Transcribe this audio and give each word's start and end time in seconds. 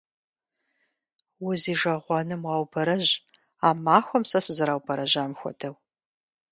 Узижэгъуэным 1.47 2.41
уаубэрэжь 2.47 3.11
а 3.67 3.69
махуэм 3.83 4.23
сэ 4.29 4.39
сызэраубэрэжьам 4.45 5.31
хуэдэу! 5.39 5.75